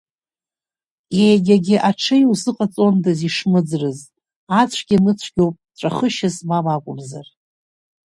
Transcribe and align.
Егьагьы 1.27 1.77
аҽеи 1.89 2.23
узыҟаҵондаз 2.31 3.19
ишмыӡрыз, 3.27 3.99
ацәгьа-мыцәгьа 4.61 5.41
ауп 5.45 5.57
ҵәахышьа 5.77 6.29
змам 6.35 6.65
акәымзар… 6.75 7.27